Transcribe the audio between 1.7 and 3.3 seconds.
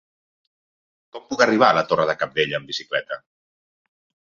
la Torre de Cabdella amb bicicleta?